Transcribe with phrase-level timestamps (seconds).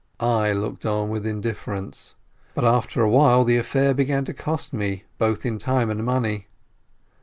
[0.19, 2.15] I looked on with indifference,
[2.55, 6.47] but after a while the affair began to cost me both time and money.